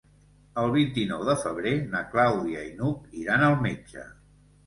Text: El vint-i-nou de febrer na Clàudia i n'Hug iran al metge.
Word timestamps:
El 0.61 0.71
vint-i-nou 0.75 1.25
de 1.27 1.33
febrer 1.41 1.73
na 1.91 2.01
Clàudia 2.15 2.63
i 2.69 2.73
n'Hug 2.79 3.05
iran 3.25 3.47
al 3.51 3.59
metge. 3.67 4.09